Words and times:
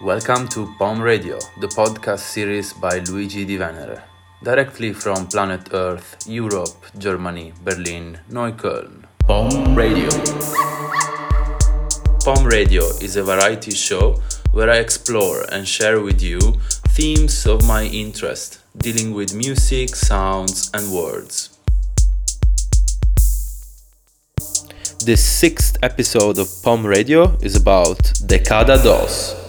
Welcome 0.00 0.48
to 0.48 0.74
POM 0.76 1.00
Radio, 1.00 1.38
the 1.60 1.68
podcast 1.68 2.18
series 2.18 2.72
by 2.72 2.98
Luigi 2.98 3.44
Di 3.44 3.56
Venere, 3.56 4.02
directly 4.42 4.92
from 4.92 5.28
planet 5.28 5.68
Earth, 5.72 6.16
Europe, 6.26 6.74
Germany, 6.98 7.52
Berlin, 7.62 8.18
Neukölln. 8.28 9.04
POM 9.28 9.76
Radio. 9.76 10.08
POM 12.24 12.44
Radio 12.44 12.82
is 13.00 13.14
a 13.14 13.22
variety 13.22 13.70
show 13.70 14.20
where 14.50 14.68
I 14.68 14.78
explore 14.78 15.44
and 15.52 15.66
share 15.66 16.00
with 16.00 16.20
you 16.20 16.40
themes 16.88 17.46
of 17.46 17.64
my 17.64 17.84
interest, 17.84 18.58
dealing 18.76 19.14
with 19.14 19.32
music, 19.32 19.94
sounds, 19.94 20.72
and 20.74 20.92
words. 20.92 21.56
This 25.06 25.24
sixth 25.24 25.78
episode 25.84 26.38
of 26.38 26.48
POM 26.64 26.84
Radio 26.84 27.38
is 27.42 27.54
about 27.54 27.98
Decada 28.26 28.82
Dos. 28.82 29.43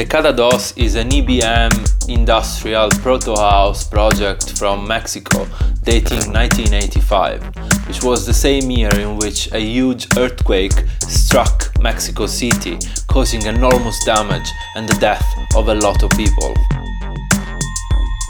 Decada 0.00 0.34
Dos 0.34 0.72
is 0.78 0.94
an 0.94 1.10
EBM 1.10 2.08
industrial 2.08 2.88
proto 3.02 3.36
house 3.36 3.86
project 3.86 4.58
from 4.58 4.88
Mexico 4.88 5.46
dating 5.82 6.32
1985, 6.32 7.44
which 7.86 8.02
was 8.02 8.24
the 8.24 8.32
same 8.32 8.70
year 8.70 8.88
in 8.98 9.18
which 9.18 9.52
a 9.52 9.58
huge 9.58 10.06
earthquake 10.16 10.72
struck 11.00 11.70
Mexico 11.82 12.24
City, 12.24 12.78
causing 13.08 13.42
enormous 13.42 14.02
damage 14.06 14.48
and 14.74 14.88
the 14.88 14.98
death 15.00 15.26
of 15.54 15.68
a 15.68 15.74
lot 15.74 16.02
of 16.02 16.08
people. 16.12 16.54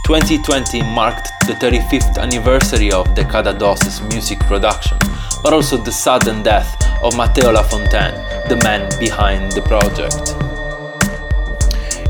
2020 0.07 0.83
marked 0.93 1.29
the 1.47 1.55
35th 1.63 2.19
anniversary 2.19 2.91
of 2.91 3.07
Decada 3.15 3.57
Dos' 3.57 4.01
music 4.13 4.41
production, 4.41 4.99
but 5.45 5.53
also 5.53 5.77
the 5.77 5.93
sudden 5.93 6.43
death 6.43 6.75
of 7.05 7.17
Matteo 7.17 7.53
Lafontaine, 7.53 8.19
the 8.49 8.57
man 8.65 8.91
behind 8.99 9.53
the 9.53 9.63
project. 9.63 10.50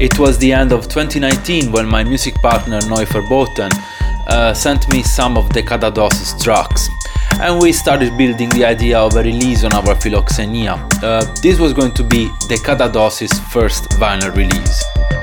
It 0.01 0.19
was 0.19 0.39
the 0.39 0.51
end 0.51 0.73
of 0.73 0.89
2019 0.89 1.71
when 1.73 1.87
my 1.87 2.03
music 2.03 2.33
partner 2.37 2.81
Neufer 2.81 3.21
Boten 3.29 3.71
uh, 4.29 4.55
sent 4.55 4.91
me 4.91 5.03
some 5.03 5.37
of 5.37 5.51
Decada 5.51 5.93
Dos' 5.93 6.43
tracks. 6.43 6.89
And 7.39 7.61
we 7.61 7.71
started 7.73 8.17
building 8.17 8.49
the 8.49 8.65
idea 8.65 8.99
of 8.99 9.15
a 9.17 9.23
release 9.23 9.63
on 9.63 9.75
our 9.75 9.95
Philoxenia. 9.95 10.81
Uh, 11.03 11.21
this 11.43 11.59
was 11.59 11.75
going 11.75 11.93
to 11.93 12.03
be 12.03 12.29
Decada 12.49 12.91
Dos' 12.91 13.39
first 13.53 13.91
vinyl 14.01 14.35
release. 14.35 15.20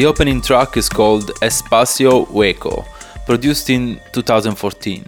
The 0.00 0.06
opening 0.06 0.40
track 0.40 0.78
is 0.78 0.88
called 0.88 1.24
Espacio 1.42 2.26
Hueco, 2.28 2.86
produced 3.26 3.68
in 3.68 4.00
2014. 4.12 5.04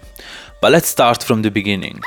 But 0.61 0.73
let's 0.73 0.87
start 0.87 1.23
from 1.23 1.41
the 1.41 1.51
beginning. 1.51 1.99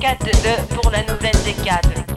4-2 0.00 0.66
pour 0.74 0.90
la 0.90 1.02
nouvelle 1.02 1.36
D4. 1.44 2.09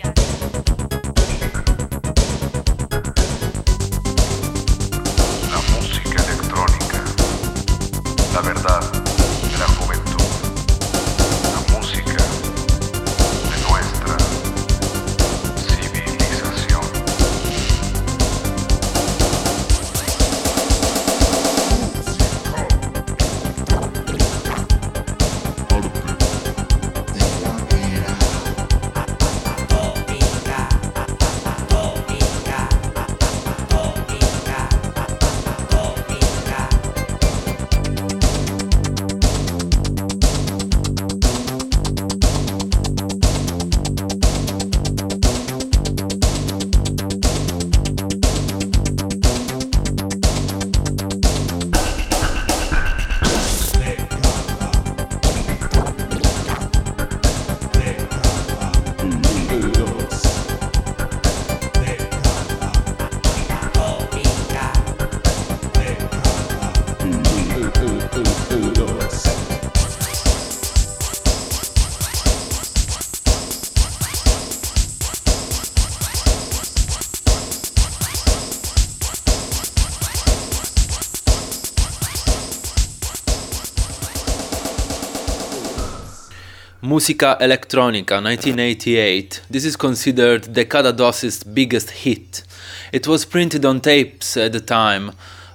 Musica 86.94 87.36
Electronica 87.42 88.22
1988. 88.22 89.42
This 89.50 89.66
is 89.66 89.76
considered 89.76 90.44
Decada 90.44 90.96
Dos's 90.96 91.44
biggest 91.44 91.90
hit. 91.90 92.44
It 92.92 93.08
was 93.08 93.26
printed 93.26 93.66
on 93.66 93.82
tapes 93.82 94.38
at 94.38 94.52
the 94.52 94.60
time, 94.60 95.14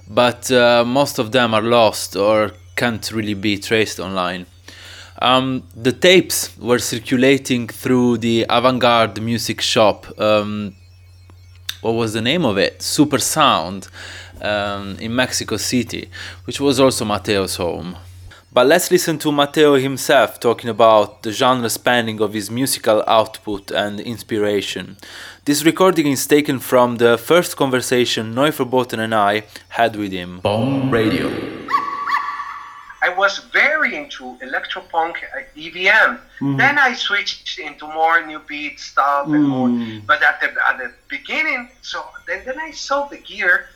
but 0.09 0.51
uh, 0.51 0.83
most 0.85 1.17
of 1.17 1.31
them 1.31 1.53
are 1.53 1.61
lost 1.61 2.17
or 2.17 2.51
can't 2.75 3.09
really 3.13 3.35
be 3.35 3.57
traced 3.57 4.01
online. 4.01 4.47
Um, 5.21 5.63
the 5.73 5.93
tapes 5.93 6.57
were 6.57 6.79
circulating 6.79 7.69
through 7.69 8.17
the 8.17 8.45
avant 8.49 8.81
garde 8.81 9.21
music 9.21 9.61
shop. 9.61 10.07
Um, 10.19 10.75
what 11.79 11.93
was 11.93 12.11
the 12.11 12.21
name 12.21 12.43
of 12.43 12.57
it? 12.57 12.81
Super 12.81 13.19
Sound 13.19 13.87
um, 14.41 14.97
in 14.99 15.15
Mexico 15.15 15.55
City, 15.55 16.09
which 16.43 16.59
was 16.59 16.81
also 16.81 17.05
Mateo's 17.05 17.55
home. 17.55 17.95
But 18.51 18.65
let's 18.65 18.89
listen 18.89 19.19
to 19.19 19.31
Matteo 19.31 19.75
himself 19.75 20.39
talking 20.39 20.71
about 20.71 21.21
the 21.21 21.31
genre 21.31 21.69
spanning 21.69 22.19
of 22.19 22.33
his 22.33 22.49
musical 22.49 23.03
output 23.05 23.69
and 23.69 23.99
inspiration. 23.99 24.97
This 25.45 25.63
recording 25.63 26.07
is 26.07 26.25
taken 26.25 26.57
from 26.57 26.97
the 26.97 27.19
first 27.19 27.57
conversation 27.57 28.33
Noy 28.33 28.49
Verboten 28.49 28.99
and 28.99 29.13
I 29.13 29.43
had 29.69 29.95
with 29.95 30.11
him. 30.11 30.41
POM 30.41 30.89
Radio. 30.89 31.27
I 33.03 33.09
was 33.15 33.37
very 33.53 33.95
into 33.95 34.35
electropunk, 34.41 35.17
uh, 35.17 35.43
EBM. 35.55 36.19
Then 36.57 36.79
I 36.79 36.93
switched 36.93 37.59
into 37.59 37.85
more 37.87 38.25
new 38.25 38.39
beat 38.39 38.79
stuff 38.79 39.27
and 39.27 39.43
more. 39.43 39.69
But 40.07 40.23
at 40.23 40.41
the 40.41 40.47
at 40.67 40.77
the 40.79 40.91
beginning, 41.07 41.69
so 41.83 42.03
then 42.27 42.41
then 42.45 42.59
I 42.59 42.71
saw 42.71 43.07
the 43.07 43.17
gear, 43.17 43.67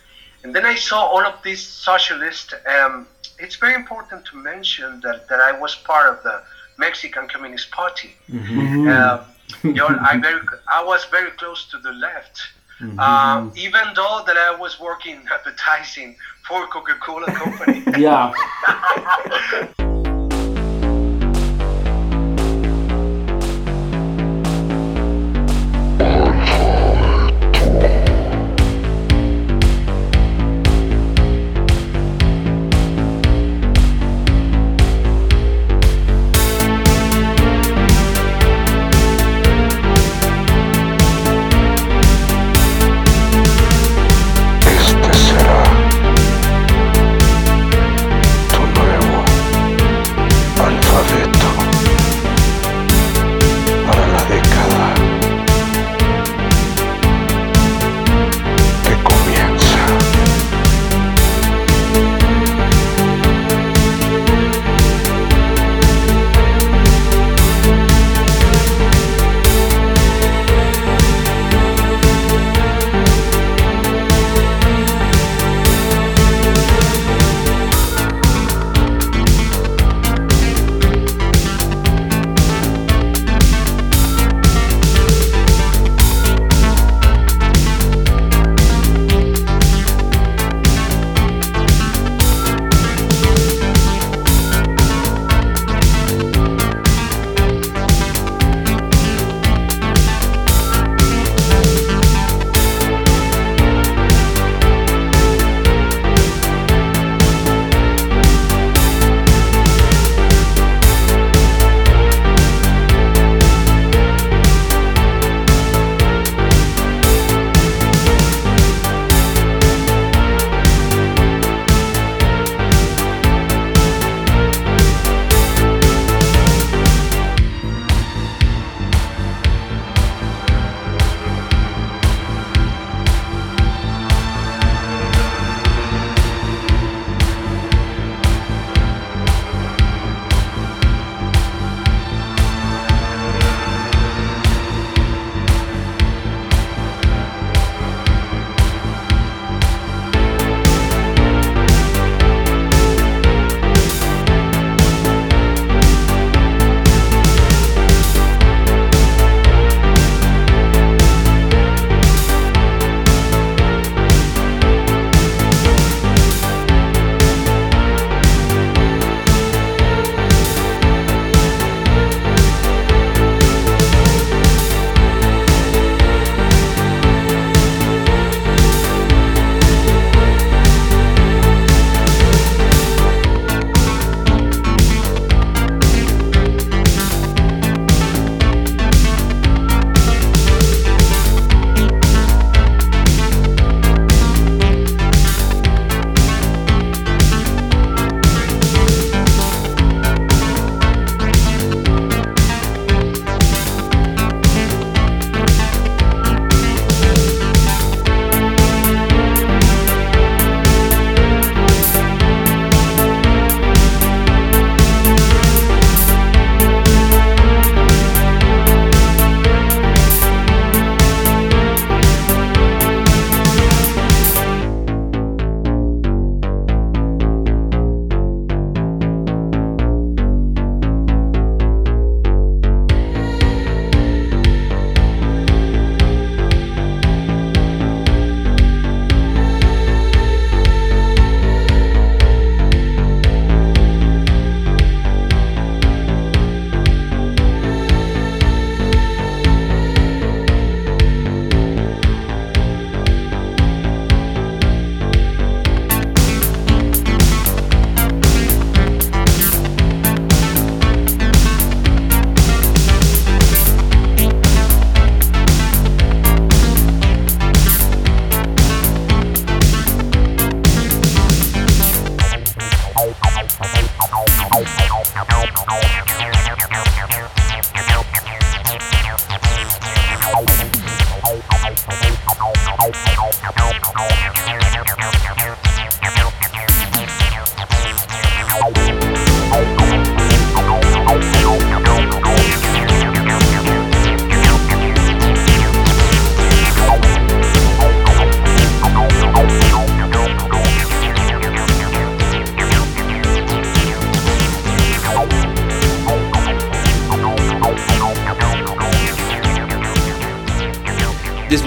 and 0.44 0.54
then 0.56 0.66
I 0.66 0.76
saw 0.76 1.06
all 1.06 1.26
of 1.26 1.36
these 1.44 1.62
socialist. 1.62 2.56
Um, 2.66 3.08
it's 3.40 3.56
very 3.56 3.76
important 3.76 4.26
to 4.26 4.38
mention 4.38 5.00
that, 5.02 5.28
that 5.30 5.40
I 5.40 5.58
was 5.58 5.76
part 5.76 6.14
of 6.14 6.24
the 6.24 6.44
Mexican 6.78 7.28
Communist 7.28 7.72
Party. 7.72 8.12
Um, 8.32 9.22
you 9.64 9.74
know, 9.74 9.88
I 9.88 10.18
very 10.20 10.42
I 10.68 10.84
was 10.84 11.06
very 11.06 11.32
close 11.32 11.70
to 11.72 11.78
the 11.78 11.92
left. 11.92 12.42
Um, 13.00 13.54
even 13.56 13.82
though 13.96 14.24
that 14.28 14.36
I 14.36 14.54
was 14.56 14.80
working 14.80 15.22
advertising 15.34 16.18
for 16.48 16.68
Coca-Cola 16.68 17.28
company. 17.28 17.82
Yeah. 17.98 18.34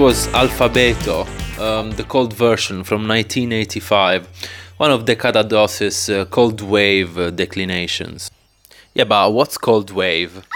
was 0.07 0.29
Alfabeto, 0.29 1.27
um, 1.59 1.91
the 1.97 2.05
cold 2.05 2.33
version 2.33 2.85
from 2.85 3.09
1985, 3.09 4.29
one 4.77 4.93
of 4.93 5.05
Decada 5.05 5.43
Dos's 5.43 6.09
uh, 6.09 6.25
cold 6.27 6.61
wave 6.61 7.19
uh, 7.19 7.31
declinations. 7.31 8.31
Yeah, 8.95 9.03
but 9.03 9.33
what's 9.33 9.59
cold 9.59 9.91
wave? 9.91 10.47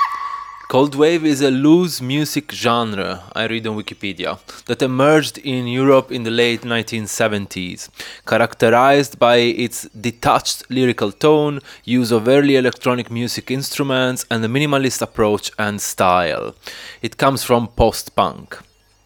Cold 0.68 0.94
wave 0.94 1.24
is 1.24 1.42
a 1.42 1.50
loose 1.50 2.00
music 2.00 2.52
genre, 2.52 3.24
I 3.32 3.46
read 3.46 3.66
on 3.66 3.76
Wikipedia, 3.76 4.38
that 4.66 4.82
emerged 4.82 5.38
in 5.38 5.66
Europe 5.66 6.12
in 6.12 6.22
the 6.22 6.30
late 6.30 6.60
1970s, 6.60 7.88
characterized 8.24 9.18
by 9.18 9.38
its 9.38 9.88
detached 9.88 10.70
lyrical 10.70 11.10
tone, 11.10 11.58
use 11.82 12.12
of 12.12 12.28
early 12.28 12.54
electronic 12.54 13.10
music 13.10 13.50
instruments, 13.50 14.24
and 14.30 14.44
a 14.44 14.48
minimalist 14.48 15.02
approach 15.02 15.50
and 15.58 15.80
style. 15.80 16.54
It 17.02 17.16
comes 17.16 17.42
from 17.42 17.66
post 17.66 18.14
punk. 18.14 18.60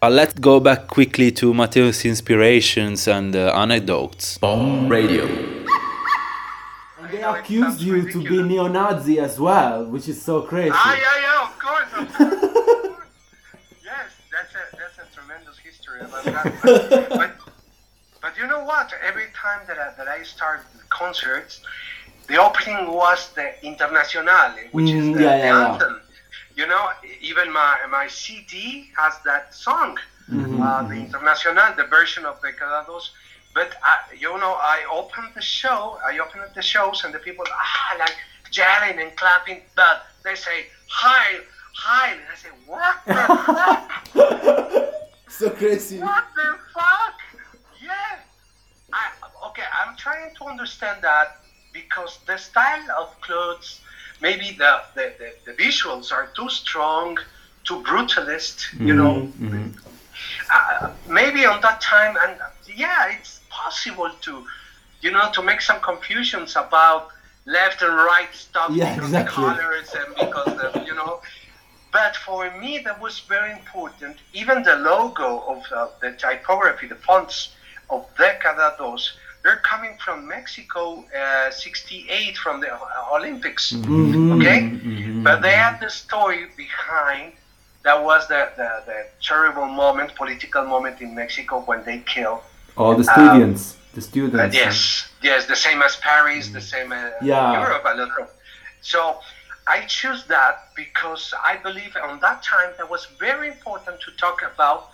Uh, 0.05 0.09
let's 0.11 0.35
go 0.35 0.59
back 0.59 0.85
quickly 0.85 1.31
to 1.31 1.51
Matteo's 1.51 2.05
inspirations 2.05 3.07
and 3.07 3.35
uh, 3.35 3.51
anecdotes. 3.55 4.37
POM 4.37 4.87
Radio. 4.87 5.25
And 5.25 7.09
they 7.09 7.23
accused 7.23 7.81
you 7.81 8.11
to 8.11 8.21
be 8.21 8.43
neo-Nazi 8.43 9.17
as 9.19 9.39
well, 9.39 9.83
which 9.85 10.07
is 10.07 10.21
so 10.21 10.43
crazy. 10.43 10.69
Ah, 10.75 10.95
yeah, 10.95 11.21
yeah, 11.25 11.47
of 11.47 11.57
course, 11.57 11.91
of 11.97 12.13
course. 12.13 13.07
yes, 13.83 14.09
that's 14.31 14.53
a 14.53 14.77
that's 14.77 14.97
a 15.01 15.07
tremendous 15.15 15.57
history 15.57 16.01
about 16.01 16.23
that. 16.25 17.09
But, 17.09 17.31
but 18.21 18.37
you 18.37 18.45
know 18.45 18.63
what? 18.63 18.93
Every 19.03 19.29
time 19.33 19.61
that 19.65 19.79
I, 19.79 19.91
that 19.97 20.07
I 20.07 20.21
start 20.21 20.59
concerts, 20.89 21.61
the 22.27 22.39
opening 22.39 22.93
was 22.93 23.31
the 23.33 23.55
Internazionale, 23.63 24.71
which 24.71 24.85
Mm, 24.85 24.99
is 24.99 25.17
the, 25.17 25.23
yeah, 25.23 25.31
the 25.31 25.37
yeah, 25.37 25.77
yeah. 25.79 25.99
You 26.55 26.67
know, 26.67 26.89
even 27.21 27.51
my 27.51 27.77
my 27.89 28.07
CD 28.07 28.89
has 28.97 29.13
that 29.25 29.53
song, 29.53 29.97
Mm-hmm, 30.31 30.59
uh, 30.59 30.81
the 30.87 30.95
International, 30.95 31.75
the 31.77 31.83
version 31.83 32.25
of 32.25 32.41
the 32.41 32.51
Calados. 32.51 33.09
But 33.53 33.75
I, 33.83 33.99
you 34.17 34.35
know, 34.39 34.55
I 34.59 34.83
opened 34.91 35.29
the 35.35 35.41
show. 35.41 35.99
I 36.03 36.17
opened 36.17 36.43
the 36.55 36.63
shows, 36.63 37.03
and 37.03 37.13
the 37.13 37.19
people 37.19 37.45
ah 37.47 37.95
like 37.99 38.15
yelling 38.51 38.99
and 38.99 39.15
clapping. 39.15 39.61
But 39.75 40.03
they 40.23 40.35
say 40.35 40.65
hi, 40.87 41.39
hi, 41.75 42.13
and 42.13 42.21
I 42.31 42.35
say 42.35 42.49
what 42.65 42.95
the 43.05 43.13
fuck? 43.45 44.93
so 45.29 45.49
crazy. 45.51 45.99
What 45.99 46.25
the 46.35 46.57
fuck? 46.73 47.17
Yeah. 47.81 48.19
I, 48.91 49.11
okay, 49.49 49.63
I'm 49.79 49.95
trying 49.95 50.33
to 50.35 50.45
understand 50.45 51.03
that 51.03 51.37
because 51.71 52.17
the 52.25 52.37
style 52.37 52.89
of 52.99 53.19
clothes, 53.21 53.81
maybe 54.21 54.51
the, 54.57 54.81
the, 54.95 55.13
the, 55.19 55.51
the 55.51 55.63
visuals 55.63 56.11
are 56.11 56.27
too 56.35 56.49
strong, 56.49 57.17
too 57.63 57.81
brutalist, 57.83 58.79
you 58.79 58.93
know. 58.93 59.31
Uh, 60.53 60.91
maybe 61.09 61.45
on 61.45 61.59
that 61.61 61.81
time, 61.81 62.15
and 62.23 62.39
yeah, 62.75 63.09
it's 63.11 63.41
possible 63.49 64.09
to, 64.21 64.45
you 65.01 65.11
know, 65.11 65.29
to 65.33 65.41
make 65.41 65.61
some 65.61 65.79
confusions 65.81 66.55
about 66.55 67.09
left 67.45 67.81
and 67.81 67.95
right 67.95 68.33
stuff 68.33 68.71
Yeah, 68.71 68.95
because 68.95 69.09
exactly. 69.09 69.43
the 69.43 69.51
colors 69.53 69.95
and 69.95 70.15
because 70.15 70.57
the, 70.73 70.83
you 70.85 70.95
know. 70.95 71.21
But 71.91 72.15
for 72.17 72.51
me, 72.59 72.79
that 72.79 72.99
was 72.99 73.19
very 73.21 73.51
important. 73.51 74.17
Even 74.33 74.63
the 74.63 74.75
logo 74.77 75.43
of 75.47 75.63
uh, 75.71 75.87
the 76.01 76.11
typography, 76.13 76.87
the 76.87 76.95
fonts 76.95 77.55
of 77.89 78.05
Decada 78.15 78.77
Dos, 78.77 79.13
they're 79.45 79.57
coming 79.57 79.95
from 80.03 80.27
Mexico, 80.27 81.05
uh, 81.15 81.51
68 81.51 82.35
from 82.35 82.61
the 82.61 82.73
uh, 82.73 82.79
Olympics. 83.13 83.75
Okay? 83.75 84.59
But 85.23 85.43
they 85.43 85.51
had 85.51 85.79
the 85.79 85.89
story 85.89 86.47
behind 86.57 87.33
that 87.83 88.03
was 88.03 88.27
the, 88.27 88.49
the, 88.57 88.69
the 88.87 89.05
terrible 89.21 89.67
moment, 89.67 90.15
political 90.15 90.65
moment 90.65 90.99
in 90.99 91.13
Mexico 91.13 91.61
when 91.61 91.83
they 91.85 91.99
killed. 91.99 92.41
All 92.75 92.95
the 92.95 93.03
students. 93.03 93.77
the 93.93 94.01
students. 94.01 94.35
Uh, 94.35 94.49
yes, 94.51 95.07
yes, 95.21 95.45
the 95.45 95.55
same 95.55 95.83
as 95.83 95.95
Paris, 95.97 96.49
the 96.49 96.59
same 96.59 96.91
as 96.91 97.13
Yeah. 97.21 97.61
Europe, 97.61 97.83
a 97.85 97.95
lot 97.95 98.19
of. 98.19 98.27
So 98.81 99.19
I 99.67 99.81
choose 99.81 100.25
that 100.25 100.69
because 100.75 101.33
I 101.51 101.57
believe 101.57 101.95
on 102.09 102.19
that 102.21 102.41
time 102.41 102.71
that 102.79 102.89
was 102.89 103.05
very 103.19 103.47
important 103.49 103.99
to 104.05 104.09
talk 104.23 104.41
about 104.41 104.89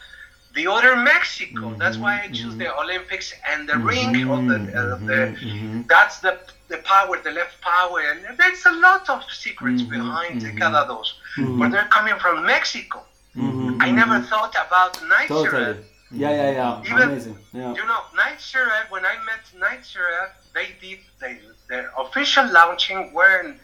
the 0.54 0.68
other 0.68 0.96
Mexico. 0.96 1.62
Mm-hmm, 1.62 1.80
that's 1.80 1.98
why 1.98 2.16
I 2.16 2.20
mm-hmm. 2.26 2.34
choose 2.34 2.56
the 2.58 2.76
Olympics 2.78 3.34
and 3.50 3.68
the 3.68 3.74
mm-hmm, 3.74 3.88
ring 3.88 4.30
of 4.30 4.48
the, 4.48 4.60
uh, 4.78 4.98
the 4.98 5.84
that's 5.88 6.20
the 6.20 6.40
the 6.68 6.78
power, 6.80 7.18
the 7.22 7.32
left 7.32 7.60
power, 7.62 8.00
and 8.00 8.38
there's 8.38 8.66
a 8.66 8.72
lot 8.72 9.10
of 9.10 9.24
secrets 9.32 9.82
behind 9.82 10.42
the 10.42 10.52
Calados, 10.52 11.14
but 11.60 11.70
they're 11.70 11.92
coming 11.98 12.18
from 12.20 12.46
Mexico. 12.46 13.04
I 13.36 13.92
never 13.92 14.20
thought 14.22 14.56
about 14.66 15.02
Night 15.08 15.28
Totally. 15.28 15.50
Sheriff. 15.50 15.78
Yeah, 16.12 16.32
yeah, 16.32 16.52
yeah. 16.52 16.82
Even- 16.92 17.10
Amazing. 17.10 17.38
Yeah. 17.54 17.74
You 17.74 17.86
know, 17.86 18.02
Nitzer 18.16 18.68
Ebb, 18.68 18.92
when 18.92 19.06
I 19.06 19.16
met 19.26 19.44
Nitzer 19.58 20.06
Ebb, 20.24 20.32
they 20.54 20.68
did 20.82 21.00
they, 21.20 21.40
their 21.70 21.92
official 21.98 22.52
launching 22.52 23.14
were 23.14 23.40
in 23.42 23.60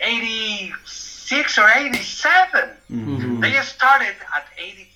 86 0.00 1.58
or 1.58 1.68
87. 1.68 2.70
Mm-hmm. 2.90 3.40
They 3.40 3.52
started 3.62 4.14
at 4.34 4.46
82, 4.56 4.89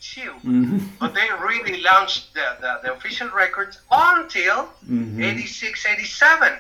but 1.01 1.15
they 1.15 1.29
really 1.41 1.81
launched 1.83 2.35
the, 2.35 2.57
the, 2.61 2.81
the 2.83 2.93
official 2.95 3.29
records 3.31 3.81
until 3.91 4.69
Mm-hmm. 4.89 5.23
86, 5.23 5.87
87. 5.87 6.53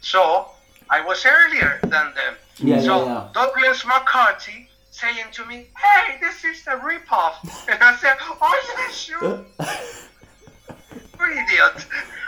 So 0.00 0.48
I 0.90 1.04
was 1.04 1.24
earlier 1.26 1.78
than 1.82 2.14
them. 2.14 2.34
Yeah, 2.58 2.80
so 2.80 3.04
yeah, 3.04 3.12
yeah. 3.12 3.28
Douglas 3.34 3.84
McCarthy 3.86 4.68
saying 4.90 5.26
to 5.32 5.44
me, 5.46 5.66
hey, 5.76 6.18
this 6.20 6.44
is 6.44 6.66
a 6.66 6.76
ripoff. 6.76 7.34
And 7.68 7.82
I 7.82 7.94
said, 7.96 8.16
oh, 8.20 8.74
yeah, 8.78 8.88
sure. 8.90 9.44
You're 11.18 11.30
an 11.30 11.38
idiot. 11.44 11.86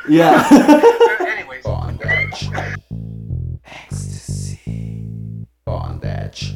Yeah. 0.09 0.47
Anyways. 1.29 1.65
Bondage. 1.65 2.51
Ecstasy. 3.65 5.05
Bondage. 5.65 6.55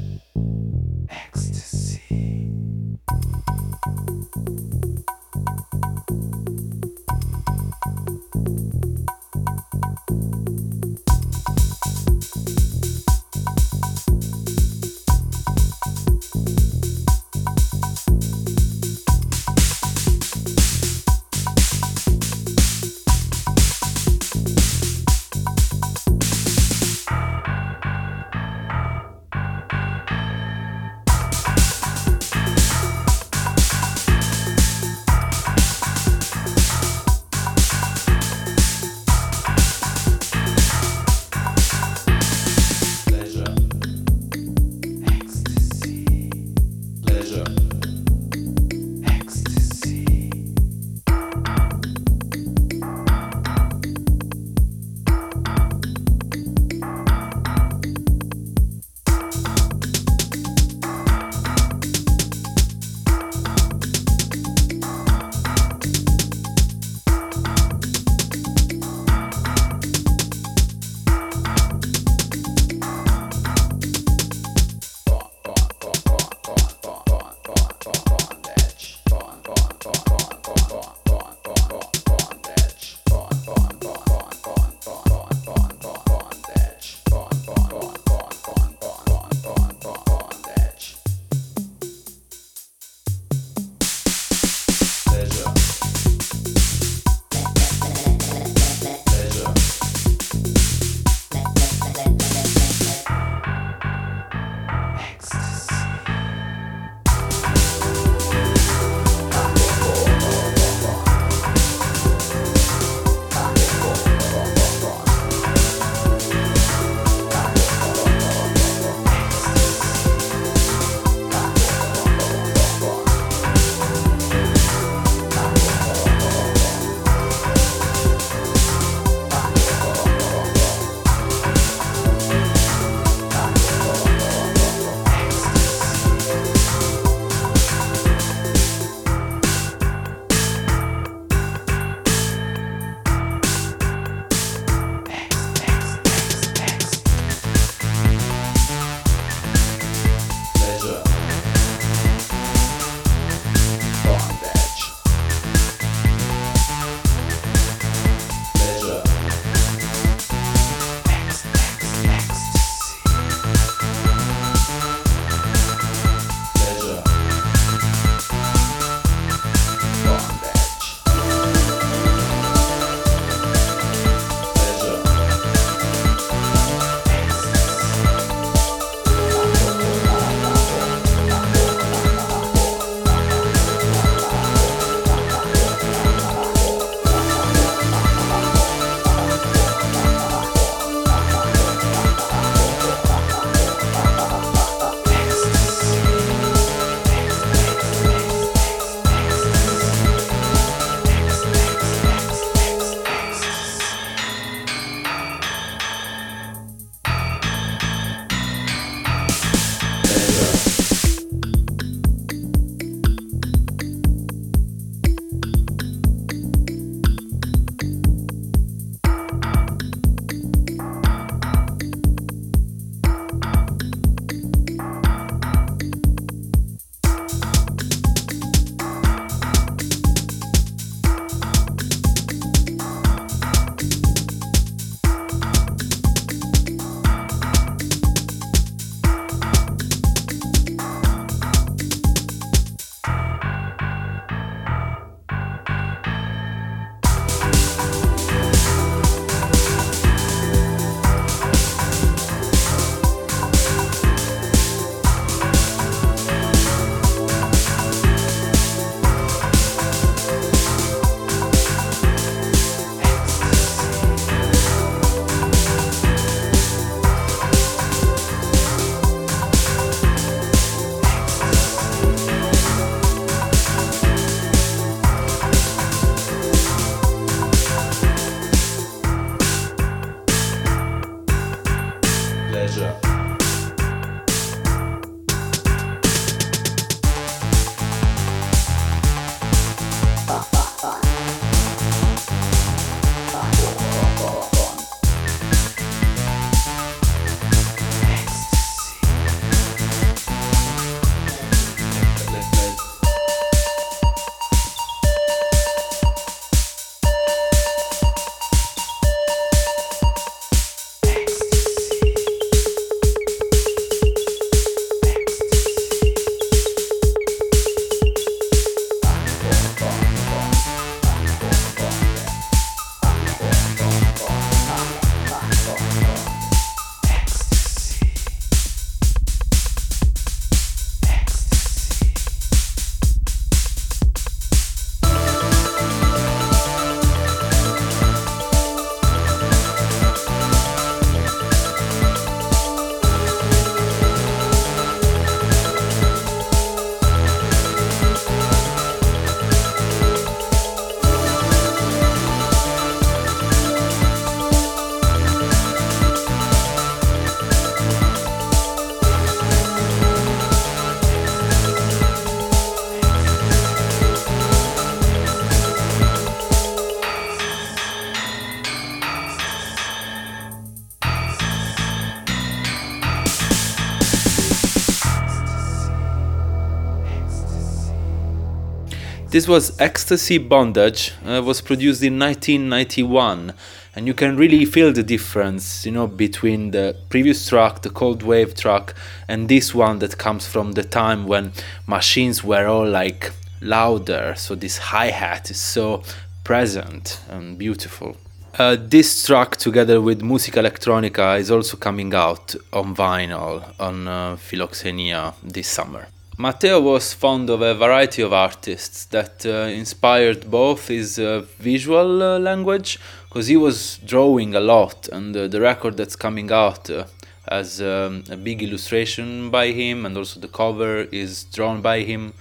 This 379.35 379.49
was 379.49 379.77
Ecstasy 379.81 380.39
Bondage, 380.39 381.11
uh, 381.27 381.43
was 381.43 381.61
produced 381.61 382.05
in 382.05 382.21
1991, 382.21 383.53
and 383.97 384.07
you 384.07 384.15
can 384.15 384.37
really 384.37 384.65
feel 384.65 384.93
the 384.93 385.03
difference, 385.03 385.85
you 385.85 385.91
know, 385.91 386.07
between 386.07 386.71
the 386.71 386.95
previous 387.09 387.49
track, 387.49 387.83
the 387.83 387.91
Cold 387.91 388.23
Wave 388.23 388.55
track, 388.55 388.95
and 389.27 389.49
this 389.49 389.75
one 389.75 389.99
that 389.99 390.19
comes 390.19 390.47
from 390.47 390.75
the 390.75 390.85
time 390.85 391.27
when 391.27 391.51
machines 391.89 392.45
were 392.45 392.69
all 392.69 392.89
like 392.89 393.33
louder, 393.61 394.35
so 394.37 394.55
this 394.55 394.79
hi 394.79 395.11
hat 395.11 395.51
is 395.51 395.59
so 395.59 396.05
present 396.45 397.19
and 397.29 397.59
beautiful. 397.59 398.17
Uh, 398.57 398.77
this 398.79 399.27
track, 399.27 399.57
together 399.57 400.01
with 400.01 400.23
Musica 400.23 400.61
Electronica, 400.61 401.41
is 401.41 401.51
also 401.51 401.77
coming 401.77 402.15
out 402.15 402.55
on 402.73 402.95
vinyl 402.95 403.65
on 403.81 404.07
uh, 404.07 404.37
Philoxenia 404.37 405.35
this 405.43 405.67
summer. 405.67 406.07
Matteo 406.37 406.81
was 406.81 407.15
fond 407.15 407.49
of 407.49 407.63
a 407.63 407.75
variety 407.75 408.21
of 408.21 408.33
artists 408.33 409.05
that 409.07 409.47
uh, 409.47 409.69
inspired 409.69 410.51
both 410.51 410.89
his 410.89 411.17
uh, 411.17 411.47
visual 411.59 412.23
uh, 412.23 412.39
language, 412.41 412.99
because 413.29 413.47
he 413.47 413.57
was 413.57 413.99
drawing 413.99 414.53
a 414.57 414.61
lot, 414.61 415.09
and 415.13 415.37
uh, 415.37 415.47
the 415.47 415.61
record 415.61 415.97
that's 415.97 416.17
coming 416.17 416.51
out 416.51 416.91
uh, 416.91 417.05
has 417.49 417.81
um, 417.81 418.25
a 418.31 418.37
big 418.37 418.65
illustration 418.65 419.49
by 419.51 419.69
him, 419.71 420.05
and 420.05 420.17
also 420.17 420.41
the 420.41 420.49
cover 420.49 421.03
is 421.13 421.45
drawn 421.45 421.81
by 421.81 422.01
him. 422.01 422.35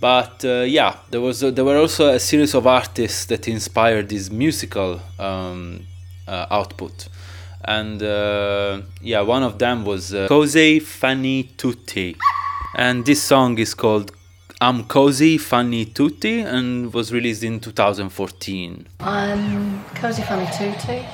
But 0.00 0.42
uh, 0.42 0.64
yeah, 0.66 0.96
there 1.10 1.20
was 1.20 1.40
there 1.40 1.64
were 1.64 1.76
also 1.76 2.08
a 2.08 2.20
series 2.20 2.54
of 2.54 2.66
artists 2.66 3.26
that 3.26 3.46
inspired 3.46 4.10
his 4.10 4.30
musical 4.30 5.02
um, 5.18 5.86
output, 6.26 7.08
and 7.62 8.00
yeah, 9.02 9.20
one 9.20 9.42
of 9.42 9.58
them 9.58 9.84
was 9.84 10.14
uh, 10.14 10.28
Cosey 10.28 10.80
Fanni 10.80 11.54
Tutti 11.58 12.16
and 12.78 13.04
this 13.04 13.20
song 13.20 13.58
is 13.58 13.74
called 13.74 14.12
I'm 14.60 14.84
Cosey 14.84 15.36
Fanni 15.36 15.92
Tutti 15.92 16.42
and 16.42 16.94
was 16.94 17.12
released 17.12 17.42
in 17.42 17.58
2014. 17.58 18.86
I'm 19.00 19.84
Cosey 19.96 20.22
Fanni 20.22 20.46
Tutti 20.56 21.04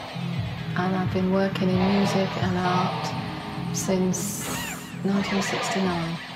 and 0.76 0.94
I've 0.94 1.10
been 1.14 1.32
working 1.32 1.70
in 1.70 1.78
music 1.96 2.28
and 2.42 2.58
art 2.58 3.06
since 3.74 4.46
1969. 5.04 6.33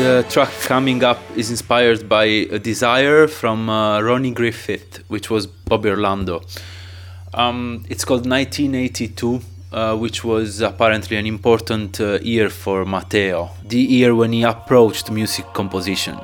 The 0.00 0.24
track 0.30 0.50
coming 0.62 1.04
up 1.04 1.18
is 1.36 1.50
inspired 1.50 2.08
by 2.08 2.24
a 2.24 2.58
desire 2.58 3.28
from 3.28 3.68
uh, 3.68 4.00
Roni 4.00 4.32
Griffith, 4.32 5.04
which 5.08 5.28
was 5.28 5.46
Bobby 5.46 5.90
Orlando. 5.90 6.40
Um, 7.34 7.84
it's 7.86 8.06
called 8.06 8.24
1982, 8.26 9.40
uh, 9.72 9.98
which 9.98 10.24
was 10.24 10.62
apparently 10.62 11.18
an 11.18 11.26
important 11.26 12.00
uh, 12.00 12.18
year 12.22 12.48
for 12.48 12.86
Matteo, 12.86 13.50
the 13.62 13.78
year 13.78 14.14
when 14.14 14.32
he 14.32 14.42
approached 14.42 15.10
music 15.10 15.52
composition. 15.52 16.18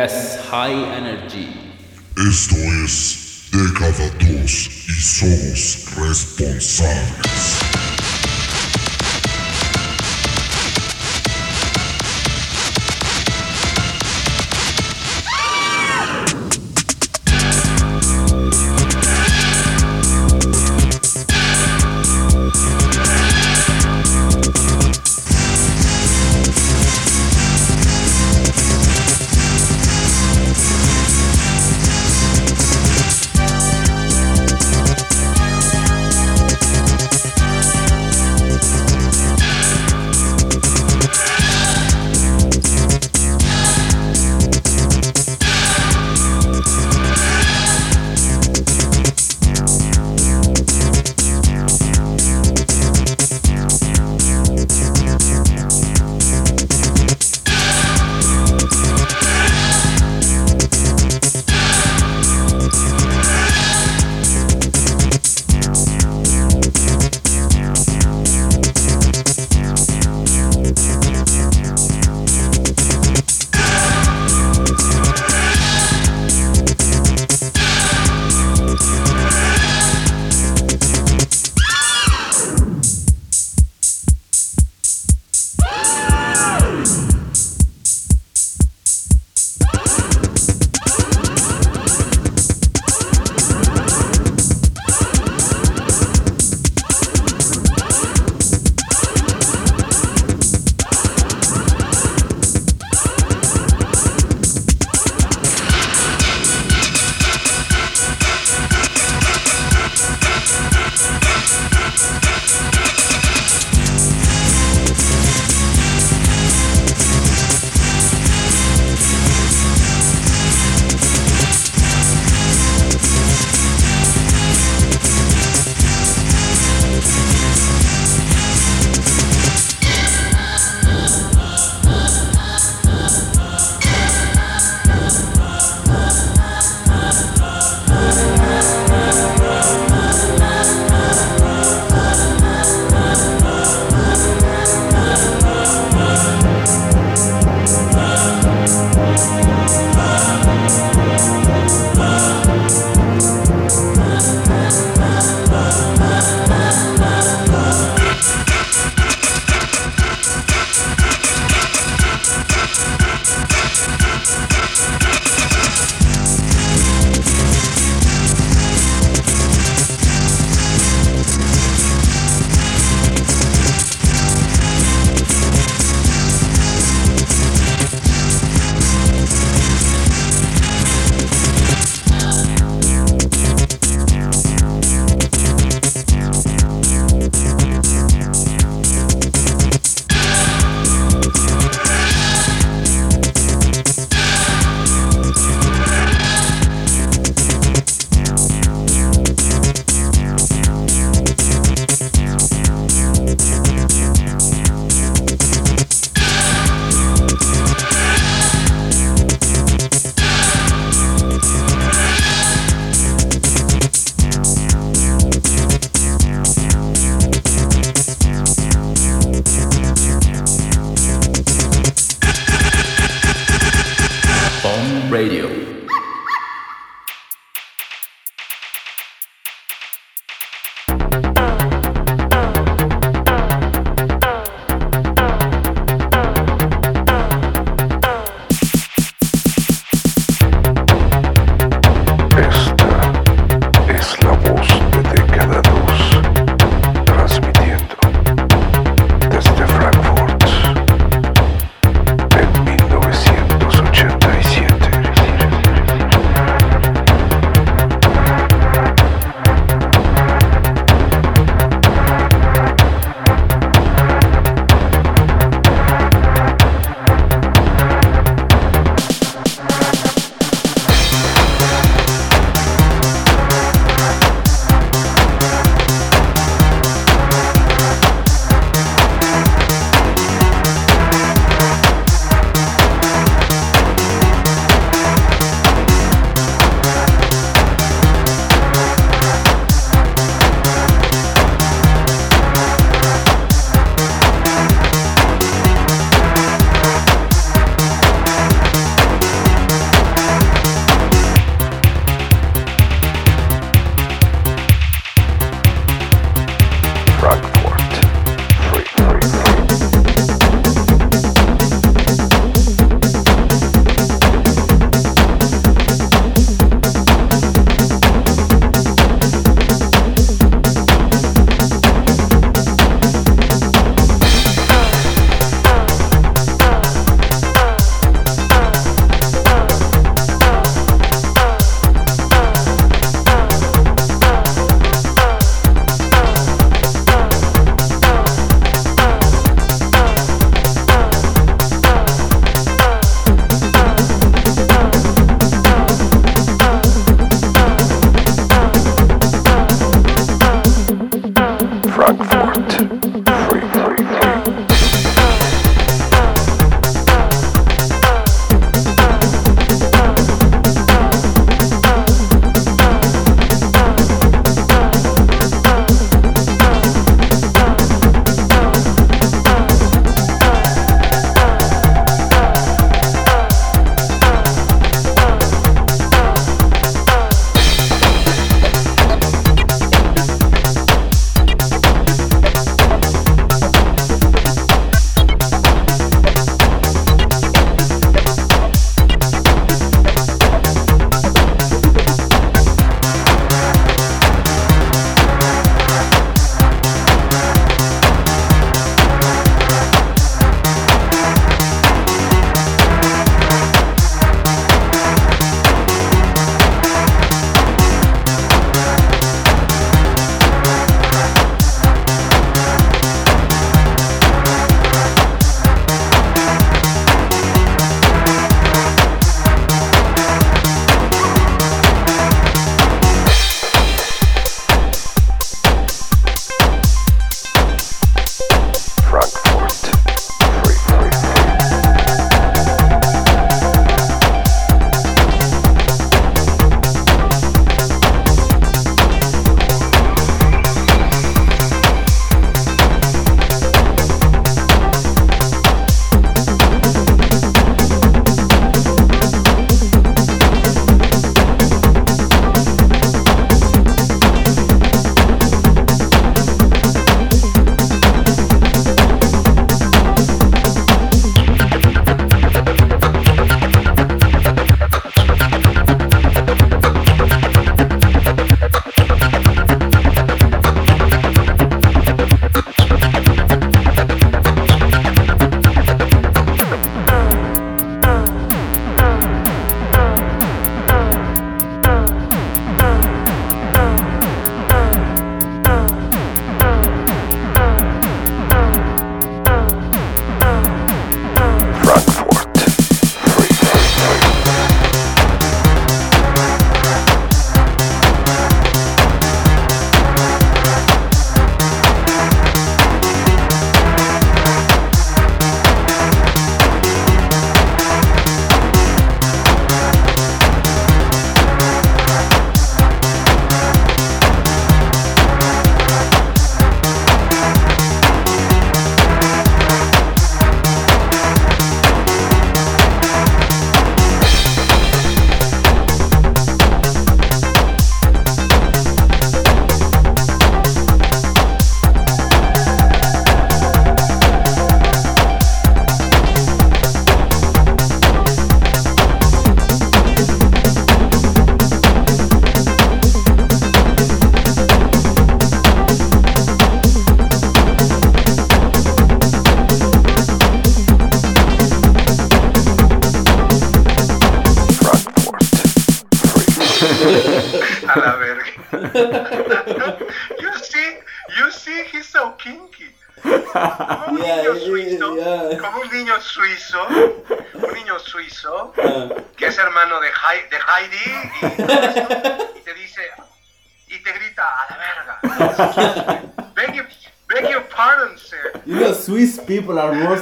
Yes, 0.00 0.36
high 0.50 0.78
energy. 0.96 1.48
Esto 2.16 2.56
es 2.84 3.48
Década 3.52 4.08
2 4.18 4.88
y 4.88 5.00
somos 5.00 5.84
responsables. 5.96 7.29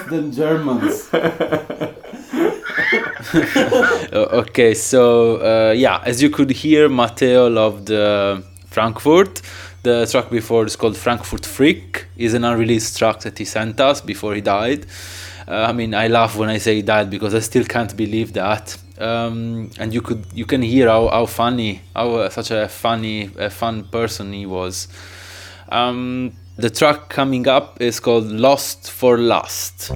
Than 0.09 0.33
Germans. 0.33 1.09
okay, 4.15 4.75
so 4.75 5.37
uh, 5.37 5.73
yeah, 5.73 6.03
as 6.05 6.23
you 6.23 6.31
could 6.31 6.51
hear, 6.51 6.89
Matteo 6.89 7.49
loved 7.49 7.91
uh, 7.91 8.41
Frankfurt. 8.67 9.43
The 9.83 10.07
track 10.11 10.31
before 10.31 10.67
is 10.67 10.77
called 10.77 10.97
Frankfurt 10.97 11.47
Freak. 11.47 12.07
is 12.17 12.35
an 12.35 12.45
unreleased 12.45 12.99
track 12.99 13.21
that 13.21 13.39
he 13.39 13.45
sent 13.45 13.81
us 13.81 14.01
before 14.01 14.35
he 14.35 14.41
died. 14.41 14.87
Uh, 15.47 15.67
I 15.71 15.73
mean, 15.73 15.95
I 15.95 16.09
laugh 16.09 16.37
when 16.37 16.49
I 16.49 16.59
say 16.59 16.77
he 16.77 16.83
died 16.83 17.11
because 17.11 17.35
I 17.35 17.41
still 17.41 17.65
can't 17.65 17.97
believe 17.97 18.33
that. 18.35 18.77
Um, 18.99 19.71
and 19.79 19.95
you 19.95 20.03
could 20.03 20.25
you 20.35 20.45
can 20.45 20.63
hear 20.63 20.89
how, 20.89 21.09
how 21.09 21.27
funny, 21.27 21.83
how 21.95 22.17
uh, 22.17 22.31
such 22.31 22.51
a 22.51 22.69
funny, 22.69 23.31
a 23.39 23.51
fun 23.51 23.85
person 23.85 24.33
he 24.33 24.47
was. 24.47 24.89
Um, 25.69 26.33
the 26.57 26.71
track 26.71 27.09
coming 27.09 27.47
up 27.47 27.81
is 27.81 28.01
called 28.01 28.25
Lost 28.25 28.91
for 28.91 29.19
Lust. 29.19 29.93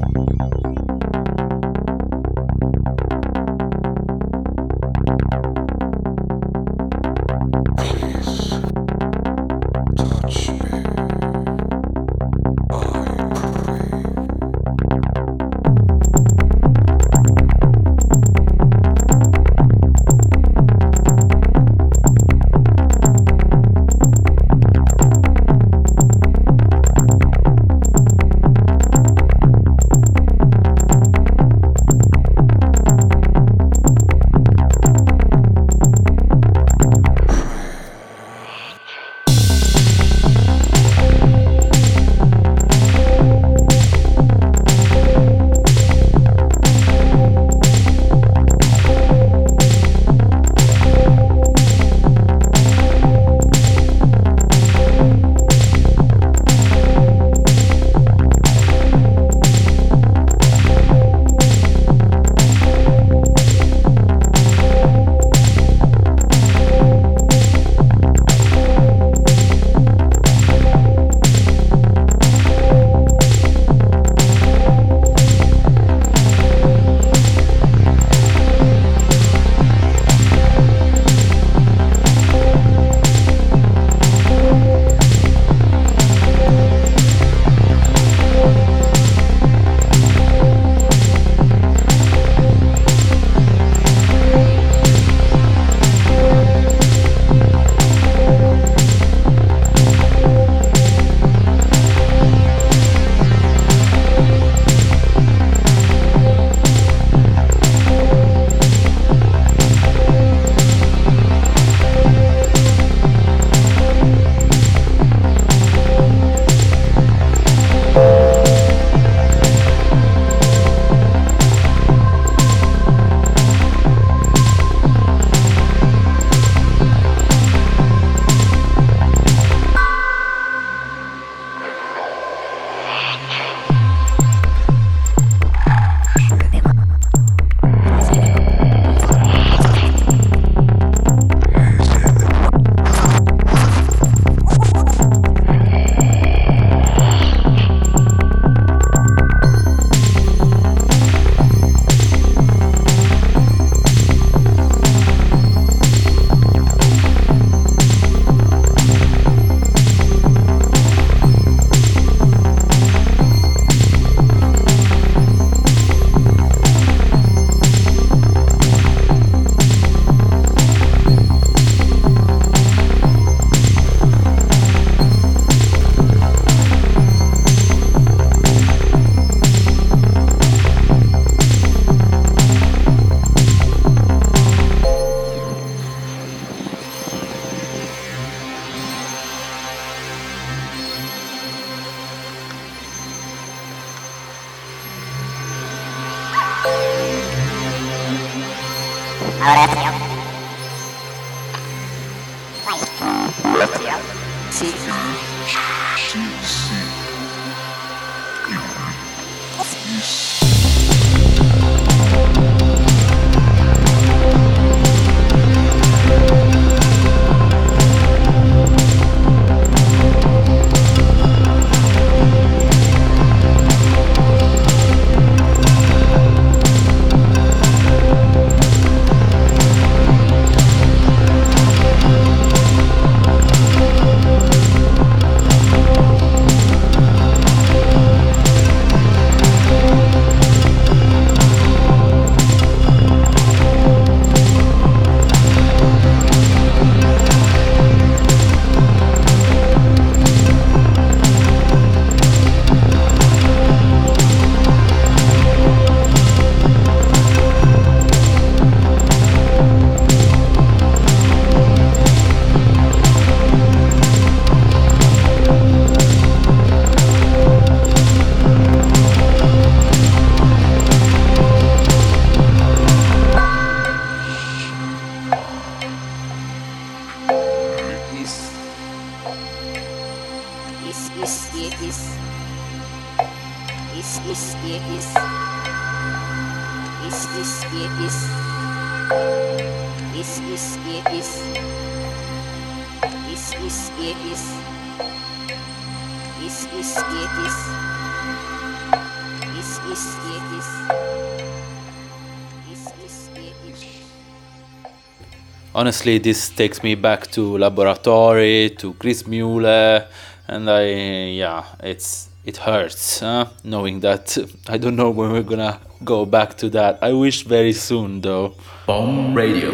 Honestly, 305.74 306.18
this 306.18 306.50
takes 306.50 306.82
me 306.82 306.94
back 306.94 307.30
to 307.30 307.56
laboratory, 307.56 308.70
to 308.78 308.92
Chris 308.94 309.26
Mueller, 309.26 310.06
and 310.46 310.68
I, 310.68 310.84
yeah, 311.30 311.64
it's 311.82 312.28
it 312.44 312.56
hurts 312.58 313.20
huh? 313.20 313.46
knowing 313.64 314.00
that 314.00 314.36
I 314.68 314.76
don't 314.76 314.96
know 314.96 315.10
when 315.10 315.32
we're 315.32 315.42
gonna 315.42 315.80
go 316.04 316.26
back 316.26 316.56
to 316.58 316.68
that. 316.70 316.98
I 317.00 317.12
wish 317.12 317.44
very 317.44 317.72
soon 317.72 318.20
though. 318.20 318.54
POM 318.86 319.34
Radio. 319.34 319.70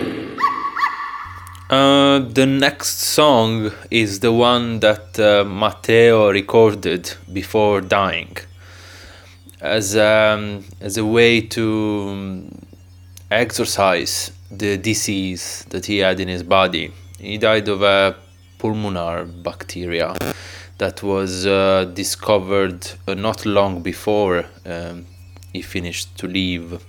Uh, 1.71 2.21
the 2.21 2.47
next 2.47 3.01
song 3.01 3.71
is 3.91 4.21
the 4.21 4.33
one 4.33 4.81
that 4.81 5.19
uh, 5.21 5.45
Matteo 5.45 6.31
recorded 6.31 7.13
before 7.31 7.81
dying, 7.81 8.37
as 9.61 9.97
um, 9.97 10.65
as 10.81 10.97
a 10.97 11.05
way 11.05 11.41
to 11.43 12.07
um, 12.09 12.68
exorcise 13.31 14.33
the 14.51 14.77
disease 14.79 15.65
that 15.71 15.87
he 15.87 15.99
had 15.99 16.21
in 16.21 16.29
his 16.29 16.43
body. 16.43 16.93
He 17.19 17.39
died 17.39 17.69
of 17.69 17.83
a 17.83 18.17
pulmonary 18.59 19.27
bacteria 19.27 20.15
that 20.79 21.03
was 21.03 21.47
uh, 21.47 21.85
discovered 21.93 22.87
uh, 23.07 23.15
not 23.15 23.45
long 23.45 23.83
before 23.83 24.45
um, 24.65 25.07
he 25.53 25.63
finished 25.63 26.17
to 26.19 26.27
live. 26.27 26.83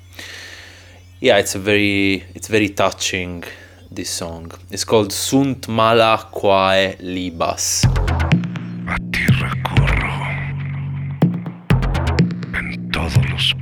Yeah, 1.20 1.38
it's 1.38 1.56
a 1.56 1.60
very 1.60 2.24
it's 2.36 2.48
very 2.48 2.70
touching. 2.70 3.44
This 3.92 4.12
song. 4.12 4.52
It's 4.70 4.84
called 4.84 5.12
Sunt 5.12 5.68
mala 5.68 6.28
quae 6.32 6.96
libas. 7.00 7.86
A 8.88 8.98
en 12.54 12.90
todos 12.92 13.30
los 13.32 13.56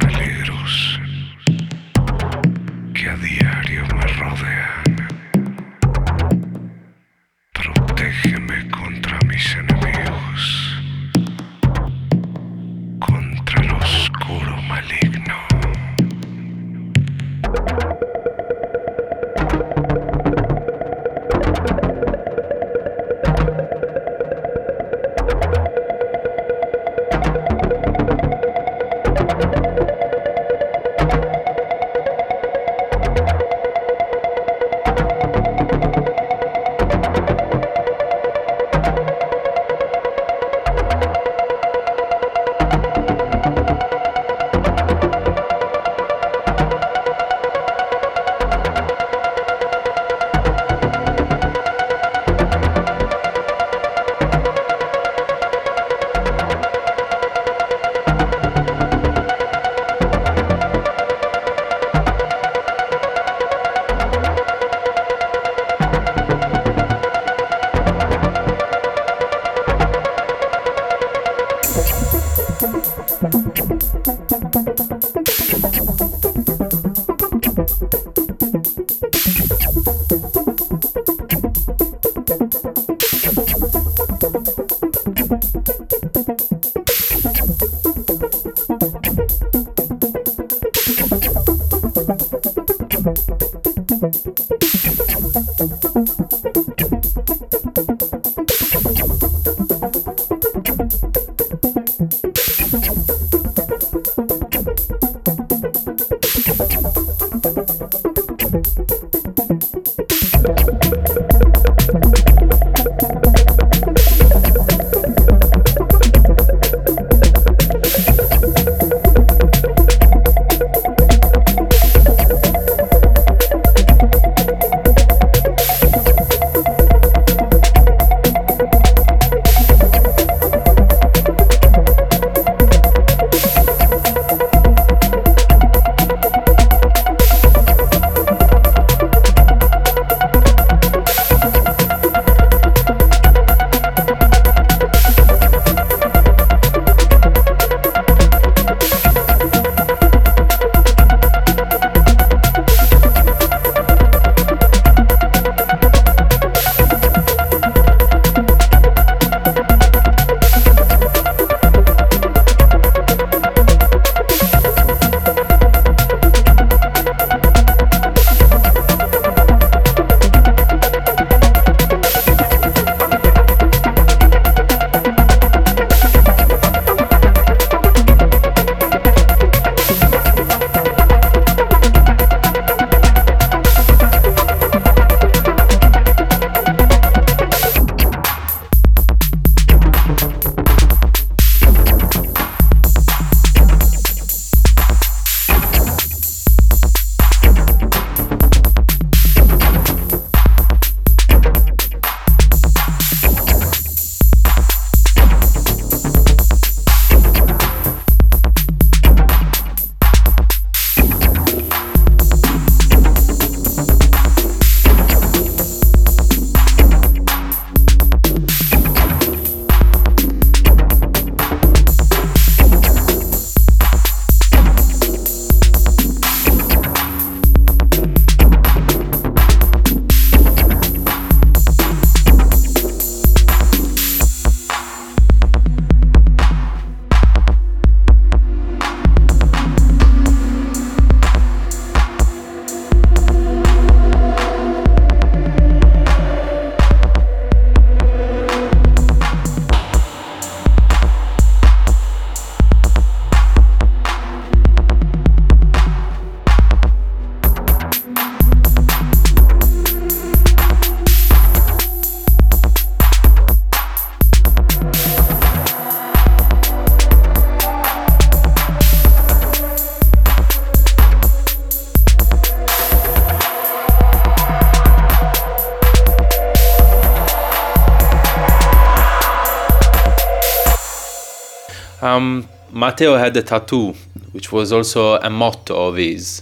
Matteo 282.87 283.17
had 283.17 283.35
a 283.35 283.41
tattoo, 283.41 283.93
which 284.31 284.53
was 284.53 284.71
also 284.71 285.15
a 285.15 285.29
motto 285.29 285.89
of 285.89 285.97
his, 285.97 286.41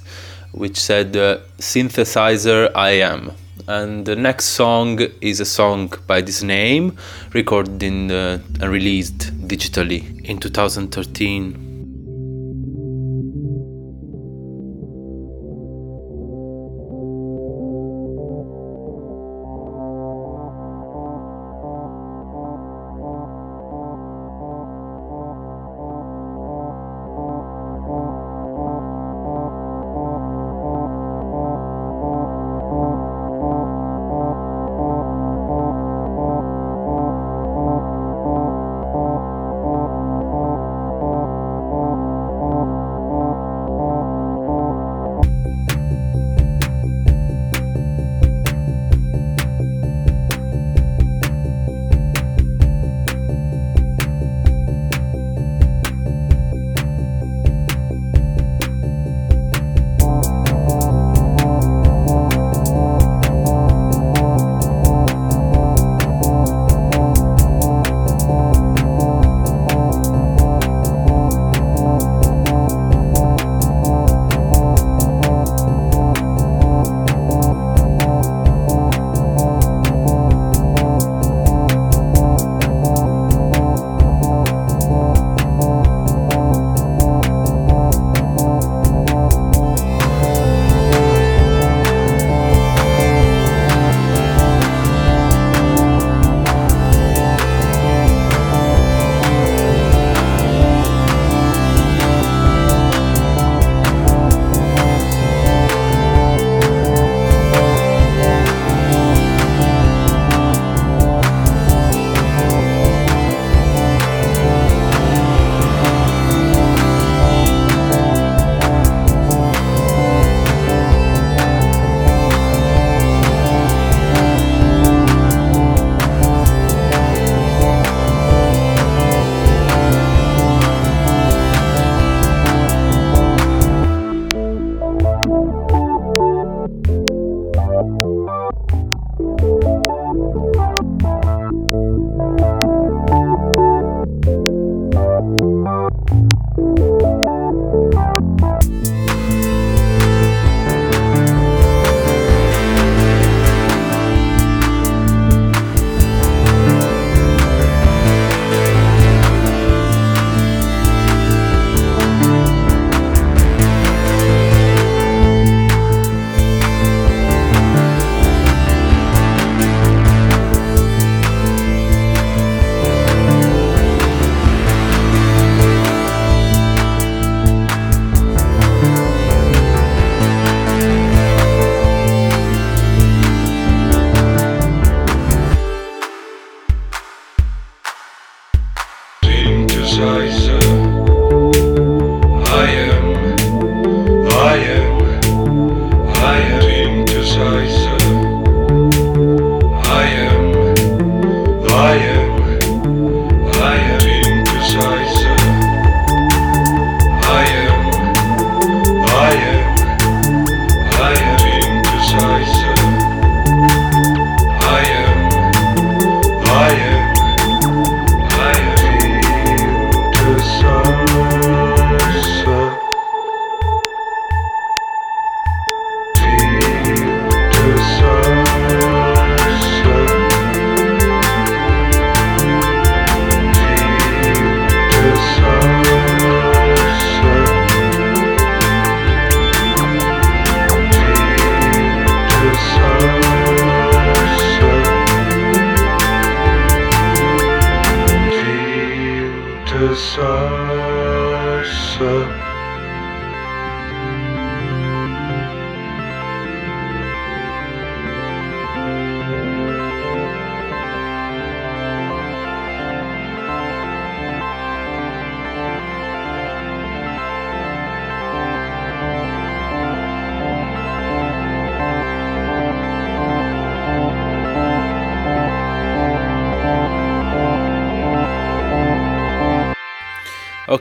which 0.52 0.78
said, 0.80 1.18
uh, 1.18 1.40
Synthesizer 1.58 2.70
I 2.76 2.92
am. 3.02 3.32
And 3.68 4.06
the 4.06 4.16
next 4.16 4.46
song 4.50 5.00
is 5.22 5.40
a 5.40 5.46
song 5.46 5.92
by 6.06 6.22
this 6.22 6.44
name, 6.44 7.00
recorded 7.34 7.82
in, 7.82 8.12
uh, 8.12 8.38
and 8.62 8.72
released 8.72 9.18
digitally 9.48 10.24
in 10.24 10.38
2013. 10.38 11.65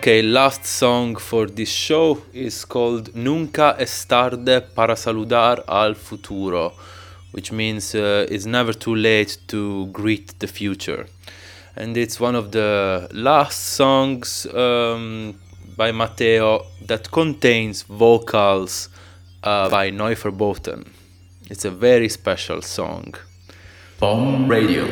Okay, 0.04 0.20
last 0.20 0.66
song 0.66 1.16
for 1.16 1.46
this 1.46 1.70
show 1.70 2.18
is 2.34 2.66
called 2.66 3.14
Nunca 3.14 3.74
es 3.78 4.04
tarde 4.04 4.60
para 4.60 4.96
saludar 4.96 5.64
al 5.66 5.94
futuro, 5.94 6.74
which 7.32 7.50
means 7.50 7.94
uh, 7.94 8.26
it's 8.28 8.44
never 8.44 8.74
too 8.74 8.94
late 8.94 9.38
to 9.46 9.86
greet 9.86 10.38
the 10.40 10.46
future. 10.46 11.06
and 11.76 11.96
it's 11.96 12.20
one 12.20 12.34
of 12.34 12.50
the 12.50 13.08
last 13.14 13.76
songs 13.76 14.46
um, 14.54 15.34
by 15.74 15.90
Matteo 15.90 16.66
that 16.86 17.10
contains 17.10 17.82
vocals 17.82 18.90
uh, 19.42 19.70
by 19.70 19.90
Neuverboten. 19.90 20.86
It's 21.48 21.64
a 21.64 21.70
very 21.70 22.10
special 22.10 22.60
song. 22.60 23.14
POM 23.98 24.48
Radio. 24.48 24.86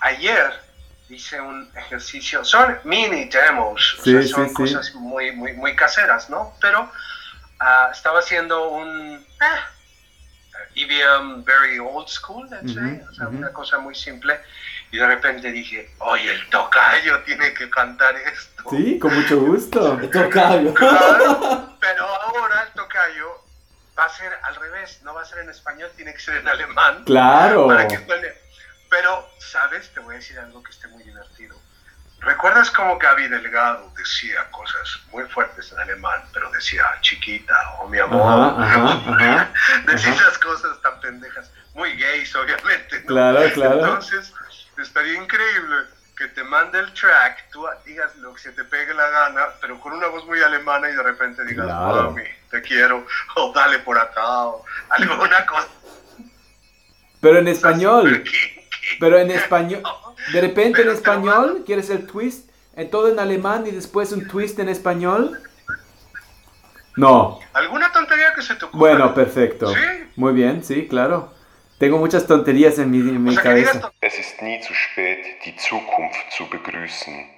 Ayer 0.00 0.65
hice 1.16 1.40
un 1.40 1.68
ejercicio, 1.74 2.44
son 2.44 2.78
mini 2.84 3.24
demos, 3.28 3.96
o 3.98 4.02
Sí, 4.04 4.12
sea, 4.12 4.22
sí, 4.22 4.28
son 4.28 4.48
sí. 4.48 4.54
cosas 4.54 4.94
muy, 4.94 5.32
muy, 5.32 5.52
muy 5.54 5.74
caseras, 5.74 6.28
¿no? 6.30 6.54
Pero 6.60 6.90
ah, 7.58 7.88
estaba 7.90 8.20
haciendo 8.20 8.68
un 8.68 9.14
eh, 9.40 9.60
EBM 10.74 11.42
very 11.44 11.78
old 11.78 12.06
school, 12.08 12.46
let's 12.50 12.74
say, 12.74 12.82
Ujú, 13.00 13.10
o 13.10 13.14
sea, 13.14 13.28
ujú. 13.28 13.36
una 13.38 13.52
cosa 13.52 13.78
muy 13.78 13.94
simple, 13.94 14.38
y 14.92 14.98
de 14.98 15.06
repente 15.06 15.50
dije, 15.50 15.90
oye, 15.98 16.30
el 16.30 16.48
tocayo 16.50 17.22
tiene 17.24 17.52
que 17.54 17.68
cantar 17.70 18.14
esto. 18.16 18.64
Sí, 18.70 18.98
con 18.98 19.14
mucho 19.14 19.40
gusto. 19.40 19.98
Tocayo. 20.12 20.74
Claro, 20.74 21.76
pero 21.80 22.04
ahora 22.06 22.62
el 22.68 22.72
tocayo 22.74 23.42
va 23.98 24.04
a 24.04 24.08
ser 24.10 24.30
al 24.42 24.54
revés, 24.56 25.00
no 25.02 25.14
va 25.14 25.22
a 25.22 25.24
ser 25.24 25.38
en 25.38 25.48
español, 25.50 25.90
tiene 25.96 26.12
que 26.12 26.20
ser 26.20 26.36
en 26.36 26.48
alemán. 26.48 27.04
Claro. 27.04 27.66
Para 27.68 27.88
que 27.88 27.96
suene. 28.04 28.28
Pero, 28.96 29.28
¿sabes? 29.38 29.90
Te 29.92 30.00
voy 30.00 30.14
a 30.14 30.18
decir 30.18 30.38
algo 30.38 30.62
que 30.62 30.70
esté 30.72 30.88
muy 30.88 31.02
divertido. 31.02 31.54
¿Recuerdas 32.20 32.70
cómo 32.70 32.96
Gaby 32.98 33.28
Delgado 33.28 33.92
decía 33.94 34.50
cosas 34.50 35.00
muy 35.12 35.22
fuertes 35.24 35.70
en 35.70 35.78
alemán, 35.80 36.22
pero 36.32 36.50
decía 36.50 36.82
chiquita 37.02 37.54
o 37.80 37.88
mi 37.88 37.98
amor? 37.98 38.54
Ajá, 38.58 39.04
ajá, 39.12 39.50
decía 39.86 40.12
ajá. 40.12 40.22
esas 40.22 40.38
cosas 40.38 40.80
tan 40.80 40.98
pendejas, 41.00 41.50
muy 41.74 41.94
gays, 41.94 42.34
obviamente. 42.34 43.00
¿no? 43.00 43.06
Claro, 43.06 43.40
claro. 43.52 43.74
Entonces, 43.80 44.32
estaría 44.78 45.22
increíble 45.22 45.76
que 46.16 46.28
te 46.28 46.42
mande 46.42 46.78
el 46.78 46.90
track, 46.94 47.50
tú 47.50 47.66
digas 47.84 48.16
lo 48.16 48.32
que 48.32 48.40
se 48.40 48.52
te 48.52 48.64
pegue 48.64 48.94
la 48.94 49.08
gana, 49.10 49.42
pero 49.60 49.78
con 49.78 49.92
una 49.92 50.06
voz 50.06 50.24
muy 50.24 50.40
alemana 50.40 50.88
y 50.88 50.94
de 50.94 51.02
repente 51.02 51.44
digas, 51.44 51.66
Claro. 51.66 52.12
mami, 52.12 52.24
te 52.50 52.62
quiero, 52.62 53.06
o 53.36 53.52
dale 53.52 53.78
por 53.80 53.98
acá, 53.98 54.26
o 54.46 54.64
alguna 54.88 55.44
cosa. 55.44 55.68
Pero 57.20 57.38
en 57.38 57.48
español. 57.48 58.24
Pero 59.00 59.18
en 59.18 59.30
español. 59.30 59.82
De 60.32 60.40
repente 60.40 60.82
en 60.82 60.90
español, 60.90 61.62
¿quieres 61.66 61.90
el 61.90 62.06
twist? 62.06 62.50
En 62.74 62.90
todo 62.90 63.08
en 63.10 63.18
alemán 63.18 63.66
y 63.66 63.70
después 63.70 64.12
un 64.12 64.26
twist 64.28 64.58
en 64.58 64.68
español. 64.68 65.40
No. 66.96 67.40
¿Alguna 67.52 67.92
tontería 67.92 68.32
que 68.34 68.42
se 68.42 68.54
te 68.54 68.64
ocurra? 68.64 68.78
Bueno, 68.78 69.14
perfecto. 69.14 69.68
Sí. 69.68 69.80
Muy 70.16 70.32
bien, 70.32 70.64
sí, 70.64 70.86
claro. 70.88 71.32
Tengo 71.78 71.98
muchas 71.98 72.26
tonterías 72.26 72.78
en 72.78 72.90
mi, 72.90 73.00
en 73.00 73.22
mi 73.22 73.36
cabeza. 73.36 73.92
Es 74.00 74.18
ist 74.18 74.40
nie 74.40 74.62
zu 74.62 74.72
spät, 74.72 75.18
die 75.44 75.54
Zukunft 75.56 76.32
zu 76.32 76.48
begrüßen. 76.48 77.35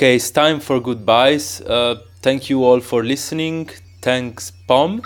Okay, 0.00 0.16
it's 0.16 0.30
time 0.30 0.60
for 0.60 0.80
goodbyes. 0.80 1.60
Uh, 1.60 1.96
thank 2.22 2.48
you 2.48 2.64
all 2.64 2.80
for 2.80 3.04
listening. 3.04 3.68
Thanks, 4.00 4.50
Pom. 4.50 5.02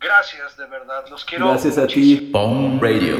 gracias 0.00 0.56
de 0.56 0.66
verdad. 0.66 1.10
Los 1.10 1.24
quiero 1.24 1.48
Gracias 1.48 1.78
a 1.78 1.86
ti. 1.86 2.30
POM 2.32 2.78
Radio. 2.80 3.16